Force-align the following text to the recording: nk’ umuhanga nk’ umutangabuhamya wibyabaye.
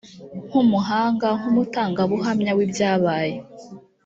nk’ 0.47 0.53
umuhanga 0.63 1.27
nk’ 1.39 1.45
umutangabuhamya 1.51 2.51
wibyabaye. 2.57 3.35